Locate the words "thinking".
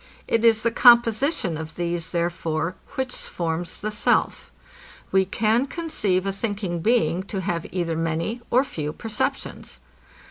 6.33-6.79